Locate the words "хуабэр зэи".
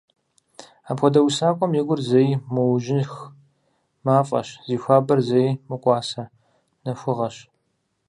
4.81-5.49